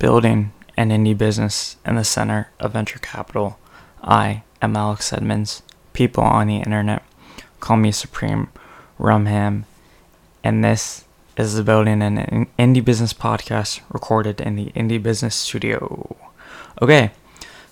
building 0.00 0.50
an 0.78 0.88
indie 0.88 1.16
business 1.16 1.76
in 1.84 1.94
the 1.94 2.02
center 2.02 2.50
of 2.58 2.72
venture 2.72 2.98
capital. 2.98 3.58
I 4.02 4.42
am 4.62 4.74
Alex 4.74 5.12
Edmonds. 5.12 5.62
People 5.92 6.24
on 6.24 6.46
the 6.46 6.56
internet 6.56 7.04
call 7.60 7.76
me 7.76 7.92
Supreme 7.92 8.48
Rumham, 8.98 9.64
and 10.42 10.64
this 10.64 11.04
is 11.36 11.54
the 11.54 11.62
Building 11.62 12.00
an 12.00 12.46
Indie 12.58 12.84
Business 12.84 13.12
podcast 13.12 13.82
recorded 13.90 14.40
in 14.40 14.56
the 14.56 14.72
Indie 14.72 15.02
Business 15.02 15.34
Studio. 15.36 16.16
Okay, 16.80 17.10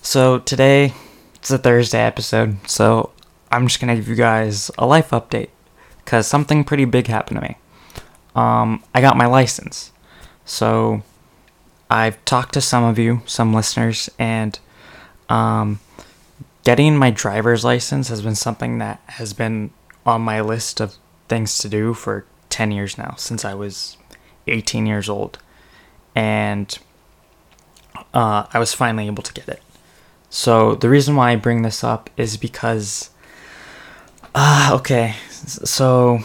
so 0.03 0.37
today 0.37 0.93
it's 1.33 1.49
a 1.49 1.57
Thursday 1.57 2.01
episode, 2.01 2.57
so 2.69 3.11
I'm 3.51 3.67
just 3.67 3.79
gonna 3.79 3.95
give 3.95 4.07
you 4.07 4.15
guys 4.15 4.69
a 4.77 4.85
life 4.85 5.09
update 5.09 5.49
because 6.05 6.27
something 6.27 6.63
pretty 6.63 6.85
big 6.85 7.07
happened 7.07 7.41
to 7.41 7.47
me. 7.47 7.57
Um, 8.35 8.83
I 8.93 9.01
got 9.01 9.17
my 9.17 9.25
license, 9.25 9.91
so 10.45 11.01
I've 11.89 12.23
talked 12.25 12.53
to 12.53 12.61
some 12.61 12.83
of 12.83 12.99
you, 12.99 13.21
some 13.25 13.53
listeners, 13.53 14.09
and 14.19 14.59
um, 15.27 15.79
getting 16.63 16.95
my 16.95 17.09
driver's 17.09 17.65
license 17.65 18.09
has 18.09 18.21
been 18.21 18.35
something 18.35 18.77
that 18.77 19.01
has 19.07 19.33
been 19.33 19.71
on 20.05 20.21
my 20.21 20.41
list 20.41 20.79
of 20.79 20.95
things 21.27 21.57
to 21.59 21.69
do 21.69 21.93
for 21.93 22.25
10 22.49 22.71
years 22.71 22.97
now, 22.97 23.15
since 23.17 23.43
I 23.43 23.55
was 23.55 23.97
18 24.47 24.85
years 24.85 25.09
old. 25.09 25.39
And 26.13 26.77
uh, 28.13 28.45
I 28.53 28.59
was 28.59 28.73
finally 28.73 29.07
able 29.07 29.23
to 29.23 29.33
get 29.33 29.47
it. 29.47 29.61
So, 30.29 30.75
the 30.75 30.89
reason 30.89 31.15
why 31.15 31.31
I 31.31 31.35
bring 31.37 31.63
this 31.63 31.83
up 31.83 32.09
is 32.15 32.37
because. 32.37 33.09
Uh, 34.35 34.69
okay, 34.73 35.15
so 35.31 36.19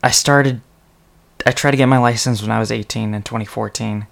I 0.00 0.12
started. 0.12 0.60
I 1.44 1.50
tried 1.50 1.72
to 1.72 1.76
get 1.76 1.86
my 1.86 1.98
license 1.98 2.40
when 2.40 2.52
I 2.52 2.60
was 2.60 2.70
18 2.70 3.14
in 3.14 3.22
2014 3.22 4.06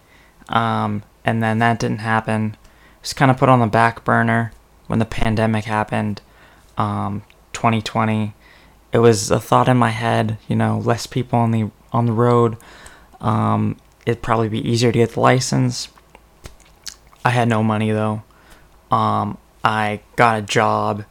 um, 0.49 1.03
and 1.25 1.43
then 1.43 1.59
that 1.59 1.79
didn't 1.79 1.99
happen. 1.99 2.57
Was 3.03 3.13
kind 3.13 3.31
of 3.31 3.37
put 3.37 3.49
on 3.49 3.61
the 3.61 3.67
back 3.67 4.05
burner 4.05 4.53
when 4.87 4.99
the 4.99 5.05
pandemic 5.05 5.65
happened, 5.65 6.21
um, 6.77 7.23
2020. 7.53 8.35
It 8.93 8.99
was 8.99 9.31
a 9.31 9.39
thought 9.39 9.69
in 9.69 9.77
my 9.77 9.91
head, 9.91 10.39
you 10.49 10.57
know, 10.57 10.79
less 10.79 11.07
people 11.07 11.39
on 11.39 11.51
the 11.51 11.71
on 11.93 12.07
the 12.07 12.13
road. 12.13 12.57
Um, 13.21 13.77
it'd 14.07 14.23
probably 14.23 14.49
be 14.49 14.67
easier 14.67 14.93
to 14.93 14.99
get 14.99 15.13
the 15.13 15.21
license. 15.21 15.89
I 17.25 17.31
had 17.31 17.49
no 17.49 17.63
money 17.63 17.91
though. 17.91 18.23
Um, 18.91 19.39
I 19.63 20.01
got 20.17 20.39
a 20.39 20.43
job. 20.43 21.05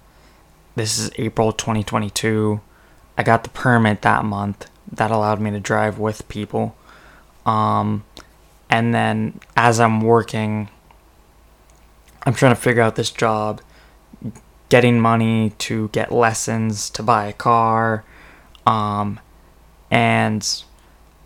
This 0.76 0.98
is 0.98 1.12
April 1.18 1.52
2022. 1.52 2.62
I 3.18 3.24
got 3.24 3.44
the 3.44 3.50
permit 3.50 4.02
that 4.02 4.26
month 4.26 4.70
that 4.92 5.12
allowed 5.12 5.40
me 5.40 5.52
to 5.52 5.60
drive 5.60 6.00
with 6.00 6.28
people. 6.28 6.76
Um, 7.46 8.04
and 8.70 8.94
then 8.94 9.40
as 9.56 9.80
I'm 9.80 10.02
working, 10.02 10.70
I'm 12.24 12.34
trying 12.34 12.54
to 12.54 12.62
figure 12.62 12.82
out 12.82 12.96
this 12.96 13.12
job, 13.12 13.62
getting 14.70 15.00
money 15.00 15.52
to 15.60 15.90
get 15.90 16.12
lessons, 16.12 16.90
to 16.92 17.04
buy 17.04 17.28
a 17.28 17.34
car, 17.34 18.04
um, 18.66 19.20
and 19.90 20.64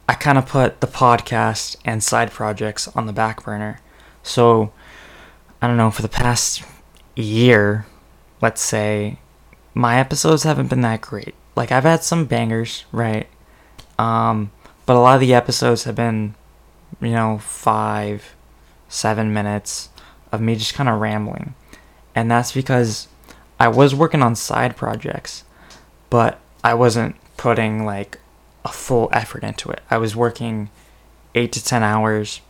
I 0.08 0.14
kind 0.14 0.38
of 0.38 0.46
put 0.46 0.82
the 0.82 0.88
podcast 0.88 1.78
and 1.86 2.04
side 2.04 2.32
projects 2.32 2.88
on 2.90 3.08
the 3.08 3.14
back 3.14 3.44
burner. 3.44 3.80
So, 4.24 4.72
I 5.62 5.68
don't 5.68 5.78
know, 5.78 5.90
for 5.90 6.02
the 6.02 6.10
past 6.10 6.64
year, 7.16 7.86
let's 8.42 8.62
say, 8.62 9.18
my 9.74 10.00
episodes 10.00 10.44
haven't 10.44 10.68
been 10.68 10.82
that 10.82 11.02
great. 11.02 11.34
Like, 11.56 11.72
I've 11.72 11.84
had 11.84 12.04
some 12.04 12.26
bangers, 12.26 12.86
right? 12.92 13.28
Um, 13.98 14.52
but 14.86 14.96
a 14.96 15.00
lot 15.00 15.16
of 15.16 15.22
the 15.22 15.34
episodes 15.34 15.86
have 15.86 15.96
been 15.96 16.36
you 17.00 17.12
know, 17.12 17.38
five, 17.38 18.36
seven 18.90 19.34
minutes 19.34 19.90
of 20.32 20.42
me 20.42 20.56
just 20.56 20.74
kind 20.74 20.90
of 20.90 21.00
rambling. 21.00 21.56
And 22.16 22.30
that's 22.30 22.52
because 22.52 23.08
I 23.60 23.68
was 23.68 23.96
working 23.96 24.22
on 24.22 24.36
side 24.36 24.76
projects, 24.76 25.44
but 26.10 26.40
I 26.64 26.74
wasn't 26.74 27.16
putting 27.38 27.86
like 27.86 28.20
a 28.66 28.70
full 28.70 29.10
effort 29.12 29.44
into 29.44 29.70
it. 29.70 29.82
I 29.90 29.98
was 29.98 30.16
working 30.16 30.70
eight 31.36 31.52
to 31.54 31.64
10 31.64 31.84
hours, 31.84 32.42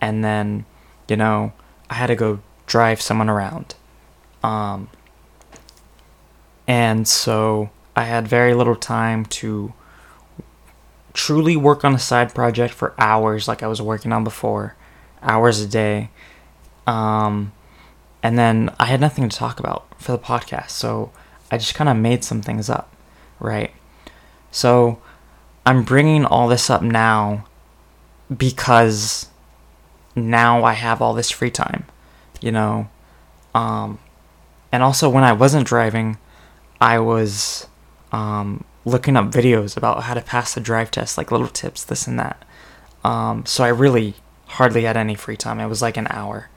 and 0.00 0.24
then, 0.24 0.64
you 1.08 1.16
know, 1.16 1.52
I 1.88 1.94
had 1.94 2.06
to 2.06 2.16
go 2.16 2.40
drive 2.66 3.00
someone 3.00 3.28
around. 3.28 3.74
Um, 4.42 4.88
and 6.66 7.06
so 7.06 7.70
I 7.96 8.04
had 8.04 8.28
very 8.28 8.54
little 8.54 8.76
time 8.76 9.24
to 9.26 9.74
truly 11.12 11.56
work 11.56 11.84
on 11.84 11.94
a 11.94 11.98
side 11.98 12.34
project 12.34 12.74
for 12.74 12.94
hours 12.98 13.48
like 13.48 13.62
I 13.62 13.66
was 13.66 13.82
working 13.82 14.12
on 14.12 14.24
before, 14.24 14.76
hours 15.22 15.60
a 15.60 15.66
day. 15.66 16.10
Um, 16.86 17.52
and 18.22 18.38
then 18.38 18.74
I 18.78 18.86
had 18.86 19.00
nothing 19.00 19.28
to 19.28 19.36
talk 19.36 19.60
about 19.60 19.86
for 19.98 20.12
the 20.12 20.18
podcast, 20.18 20.70
so 20.70 21.12
I 21.50 21.58
just 21.58 21.74
kind 21.74 21.88
of 21.88 21.96
made 21.96 22.24
some 22.24 22.42
things 22.42 22.68
up, 22.68 22.94
right? 23.38 23.72
So 24.50 25.00
I'm 25.64 25.82
bringing 25.82 26.24
all 26.24 26.48
this 26.48 26.70
up 26.70 26.82
now 26.82 27.46
because 28.34 29.28
now 30.14 30.64
I 30.64 30.72
have 30.72 31.00
all 31.00 31.14
this 31.14 31.30
free 31.30 31.50
time, 31.50 31.84
you 32.40 32.52
know. 32.52 32.88
Um, 33.54 33.98
and 34.72 34.82
also 34.82 35.08
when 35.08 35.24
I 35.24 35.32
wasn't 35.32 35.66
driving, 35.66 36.18
I 36.80 36.98
was 36.98 37.66
um, 38.12 38.64
looking 38.84 39.16
up 39.16 39.26
videos 39.26 39.76
about 39.76 40.04
how 40.04 40.14
to 40.14 40.20
pass 40.20 40.54
the 40.54 40.60
drive 40.60 40.90
test, 40.90 41.18
like 41.18 41.30
little 41.30 41.48
tips, 41.48 41.84
this 41.84 42.06
and 42.06 42.18
that. 42.18 42.44
Um, 43.04 43.44
so 43.46 43.64
I 43.64 43.68
really 43.68 44.14
hardly 44.46 44.82
had 44.82 44.96
any 44.96 45.14
free 45.14 45.36
time. 45.36 45.60
It 45.60 45.66
was 45.66 45.82
like 45.82 45.96
an 45.96 46.06
hour 46.10 46.48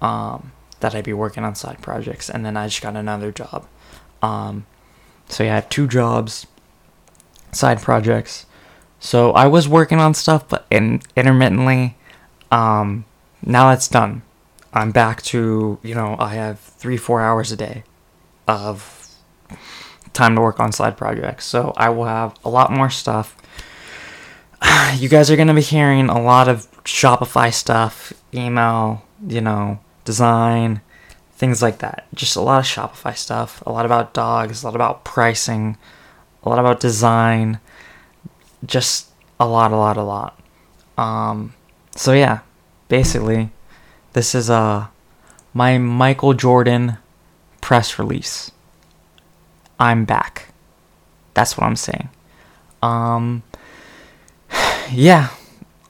um, 0.00 0.52
that 0.80 0.94
I'd 0.94 1.04
be 1.04 1.12
working 1.12 1.44
on 1.44 1.54
side 1.54 1.80
projects, 1.80 2.28
and 2.28 2.44
then 2.44 2.56
I 2.56 2.68
just 2.68 2.82
got 2.82 2.96
another 2.96 3.32
job. 3.32 3.66
Um, 4.20 4.66
so 5.28 5.44
yeah, 5.44 5.52
I 5.52 5.54
have 5.56 5.68
two 5.68 5.88
jobs, 5.88 6.46
side 7.52 7.80
projects. 7.80 8.46
So 9.00 9.32
I 9.32 9.46
was 9.46 9.68
working 9.68 9.98
on 9.98 10.14
stuff, 10.14 10.48
but 10.48 10.66
in, 10.70 11.02
intermittently. 11.16 11.96
Um, 12.50 13.04
now 13.44 13.70
that's 13.70 13.88
done. 13.88 14.22
I'm 14.74 14.90
back 14.90 15.22
to 15.22 15.78
you 15.82 15.94
know 15.94 16.16
I 16.18 16.34
have 16.34 16.58
three 16.58 16.96
four 16.96 17.20
hours 17.20 17.52
a 17.52 17.56
day 17.56 17.84
of 18.48 19.08
time 20.12 20.34
to 20.34 20.40
work 20.40 20.60
on 20.60 20.72
side 20.72 20.96
projects. 20.96 21.46
So 21.46 21.72
I 21.76 21.88
will 21.90 22.04
have 22.04 22.38
a 22.44 22.50
lot 22.50 22.70
more 22.70 22.90
stuff. 22.90 23.36
You 24.96 25.08
guys 25.08 25.30
are 25.30 25.36
going 25.36 25.48
to 25.48 25.54
be 25.54 25.62
hearing 25.62 26.08
a 26.08 26.20
lot 26.20 26.48
of 26.48 26.70
Shopify 26.84 27.52
stuff, 27.52 28.12
email, 28.34 29.02
you 29.26 29.40
know, 29.40 29.80
design, 30.04 30.82
things 31.32 31.62
like 31.62 31.78
that. 31.78 32.06
Just 32.14 32.36
a 32.36 32.40
lot 32.40 32.60
of 32.60 32.66
Shopify 32.66 33.16
stuff, 33.16 33.62
a 33.66 33.72
lot 33.72 33.86
about 33.86 34.12
dogs, 34.12 34.62
a 34.62 34.66
lot 34.66 34.74
about 34.74 35.04
pricing, 35.04 35.78
a 36.44 36.48
lot 36.48 36.58
about 36.58 36.78
design, 36.78 37.58
just 38.64 39.08
a 39.40 39.46
lot, 39.46 39.72
a 39.72 39.76
lot, 39.76 39.96
a 39.96 40.02
lot. 40.02 40.38
Um, 40.98 41.54
so 41.96 42.12
yeah, 42.12 42.40
basically, 42.88 43.50
this 44.12 44.34
is 44.34 44.50
uh 44.50 44.88
my 45.54 45.78
Michael 45.78 46.34
Jordan 46.34 46.98
press 47.60 47.98
release. 47.98 48.50
I'm 49.82 50.04
back. 50.04 50.46
That's 51.34 51.58
what 51.58 51.66
I'm 51.66 51.74
saying. 51.74 52.08
Um, 52.82 53.42
yeah, 54.92 55.30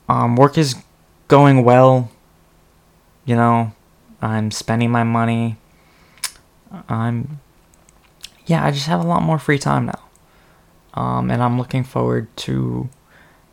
um, 0.09 0.35
work 0.35 0.57
is 0.57 0.77
going 1.29 1.63
well. 1.63 2.11
You 3.27 3.37
know, 3.37 3.73
I'm 4.23 4.51
spending 4.51 4.91
my 4.91 5.05
money. 5.05 5.59
I'm, 6.89 7.41
yeah, 8.47 8.65
I 8.65 8.71
just 8.71 8.87
have 8.87 9.05
a 9.05 9.07
lot 9.07 9.23
more 9.23 9.39
free 9.39 9.59
time 9.59 9.85
now. 9.85 10.01
Um, 10.95 11.31
and 11.31 11.43
I'm 11.43 11.59
looking 11.59 11.85
forward 11.85 12.35
to 12.39 12.89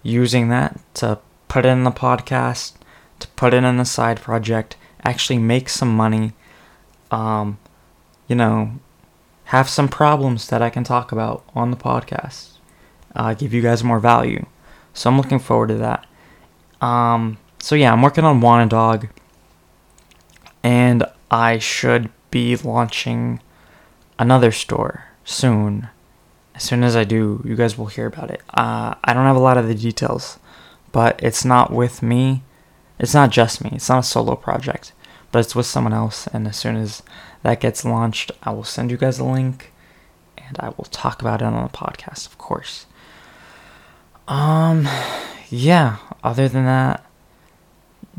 using 0.04 0.48
that 0.48 0.80
to 0.96 1.20
put 1.50 1.66
in 1.66 1.84
the 1.84 1.92
podcast, 1.92 2.76
to 3.20 3.28
put 3.30 3.54
in 3.54 3.76
the 3.76 3.84
side 3.84 4.22
project, 4.22 4.78
actually 5.04 5.40
make 5.40 5.68
some 5.68 5.94
money. 5.94 6.32
Um, 7.12 7.58
you 8.30 8.38
know, 8.38 8.80
have 9.50 9.68
some 9.68 9.88
problems 9.88 10.50
that 10.50 10.62
I 10.62 10.70
can 10.70 10.84
talk 10.84 11.12
about 11.12 11.44
on 11.56 11.72
the 11.72 11.78
podcast, 11.78 12.60
uh, 13.16 13.34
give 13.34 13.52
you 13.52 13.64
guys 13.64 13.84
more 13.84 14.00
value. 14.00 14.46
So 14.94 15.10
I'm 15.10 15.18
looking 15.18 15.40
forward 15.40 15.70
to 15.70 15.76
that. 15.78 16.06
Um, 16.86 17.40
so 17.58 17.74
yeah, 17.74 17.92
I'm 17.92 18.04
working 18.04 18.26
on 18.26 18.42
Wanted 18.42 18.70
Dog, 18.70 19.08
and 20.62 21.04
I 21.32 21.58
should 21.58 22.12
be 22.30 22.58
launching 22.58 23.42
another 24.20 24.52
store 24.52 25.06
soon. 25.26 25.90
As 26.54 26.62
soon 26.62 26.84
as 26.84 26.96
I 26.96 27.04
do, 27.04 27.42
you 27.44 27.56
guys 27.56 27.76
will 27.76 27.88
hear 27.88 28.06
about 28.06 28.30
it. 28.30 28.42
Uh, 28.54 28.94
I 29.04 29.14
don't 29.16 29.26
have 29.26 29.36
a 29.36 29.40
lot 29.40 29.58
of 29.58 29.68
the 29.68 29.74
details, 29.74 30.38
but 30.92 31.20
it's 31.24 31.44
not 31.44 31.72
with 31.72 32.04
me. 32.04 32.44
It's 33.00 33.16
not 33.16 33.32
just 33.32 33.64
me. 33.64 33.72
It's 33.74 33.90
not 33.90 34.00
a 34.00 34.04
solo 34.04 34.36
project, 34.36 34.94
but 35.32 35.40
it's 35.40 35.56
with 35.56 35.66
someone 35.66 35.94
else. 35.94 36.28
And 36.28 36.48
as 36.48 36.58
soon 36.58 36.76
as 36.76 37.04
that 37.44 37.60
gets 37.60 37.86
launched, 37.86 38.32
I 38.44 38.52
will 38.52 38.64
send 38.64 38.92
you 38.92 38.98
guys 38.98 39.20
a 39.20 39.24
link 39.24 39.72
and 40.38 40.58
I 40.60 40.70
will 40.70 40.86
talk 40.86 41.22
about 41.22 41.42
it 41.42 41.46
on 41.46 41.64
the 41.64 41.70
podcast, 41.70 42.26
of 42.28 42.38
course. 42.38 42.86
Um, 44.28 44.88
yeah, 45.50 45.98
other 46.24 46.48
than 46.48 46.66
that, 46.66 47.06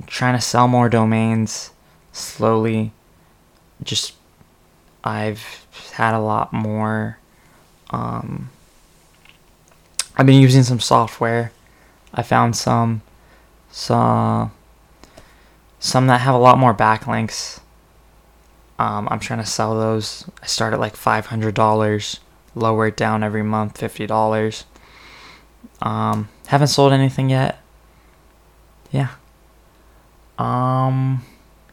trying 0.06 0.34
to 0.34 0.40
sell 0.40 0.68
more 0.68 0.88
domains 0.88 1.70
slowly. 2.12 2.92
Just 3.82 4.14
I've 5.04 5.66
had 5.92 6.14
a 6.14 6.20
lot 6.20 6.52
more. 6.52 7.18
Um, 7.90 8.50
I've 10.16 10.26
been 10.26 10.40
using 10.40 10.62
some 10.62 10.80
software. 10.80 11.52
I 12.12 12.22
found 12.22 12.56
some, 12.56 13.02
some, 13.70 14.52
some 15.81 16.06
that 16.06 16.21
have 16.21 16.35
a 16.35 16.38
lot 16.38 16.59
more 16.59 16.75
backlinks. 16.75 17.59
Um, 18.79 19.09
I'm 19.11 19.19
trying 19.19 19.41
to 19.41 19.47
sell 19.47 19.75
those. 19.75 20.31
I 20.43 20.47
start 20.47 20.73
at 20.73 20.79
like 20.79 20.94
five 20.94 21.27
hundred 21.27 21.55
dollars, 21.55 22.21
lower 22.55 22.87
it 22.87 22.97
down 22.97 23.25
every 23.25 23.43
month, 23.43 23.79
fifty 23.79 24.06
dollars. 24.06 24.65
Um, 25.82 26.29
haven't 26.47 26.69
sold 26.69 26.93
anything 26.93 27.31
yet. 27.31 27.61
Yeah. 28.93 29.09
Um, 30.38 31.25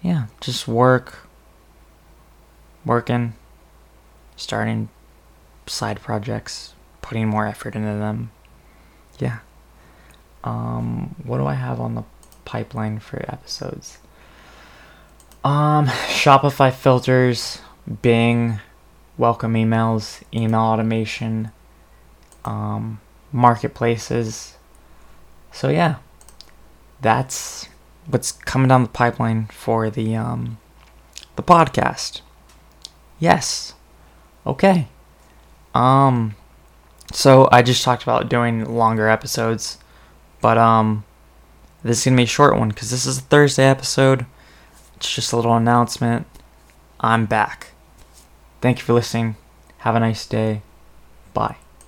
yeah, 0.02 0.28
just 0.42 0.68
work, 0.68 1.28
working, 2.86 3.34
starting 4.36 4.90
side 5.66 6.02
projects, 6.02 6.74
putting 7.02 7.28
more 7.28 7.46
effort 7.46 7.76
into 7.76 7.88
them. 7.88 8.32
Yeah. 9.20 9.40
Um, 10.44 11.16
what 11.24 11.38
do 11.38 11.46
I 11.46 11.56
have 11.56 11.80
on 11.80 11.96
the 11.96 12.04
pipeline 12.48 13.00
for 13.00 13.20
episodes? 13.30 13.98
Um, 15.44 15.88
Shopify 15.88 16.74
filters, 16.74 17.60
Bing, 18.02 18.60
welcome 19.18 19.54
emails, 19.54 20.24
email 20.34 20.62
automation, 20.62 21.52
um, 22.46 23.02
marketplaces. 23.34 24.56
So 25.52 25.68
yeah, 25.68 25.96
that's 27.02 27.68
what's 28.08 28.32
coming 28.32 28.70
down 28.70 28.84
the 28.84 28.90
pipeline 28.90 29.48
for 29.48 29.90
the 29.90 30.16
um, 30.16 30.58
the 31.36 31.44
podcast. 31.44 32.22
Yes. 33.20 33.74
Okay. 34.46 34.88
Um 35.74 36.36
so 37.12 37.48
I 37.52 37.62
just 37.62 37.84
talked 37.84 38.04
about 38.04 38.30
doing 38.30 38.66
longer 38.66 39.08
episodes, 39.08 39.78
but 40.42 40.58
um 40.58 41.04
this 41.84 42.00
is 42.00 42.06
going 42.06 42.16
to 42.16 42.22
be 42.22 42.24
a 42.24 42.28
short 42.28 42.58
one 42.58 42.72
cuz 42.72 42.90
this 42.90 43.06
is 43.06 43.20
a 43.20 43.22
Thursday 43.22 43.66
episode. 43.66 44.26
It's 44.96 45.14
just 45.14 45.32
a 45.32 45.36
little 45.36 45.56
announcement. 45.56 46.26
I'm 47.00 47.26
back. 47.26 47.68
Thank 48.62 48.80
you 48.80 48.86
for 48.86 48.94
listening. 48.94 49.36
Have 49.80 49.96
a 49.96 50.00
nice 50.00 50.26
day. 50.26 50.62
Bye. 51.34 51.58